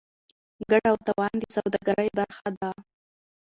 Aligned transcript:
ګټه 0.71 0.89
او 0.91 0.97
تاوان 1.05 1.33
د 1.41 1.43
سوداګرۍ 1.55 2.09
برخه 2.17 2.49
ده. 2.59 2.69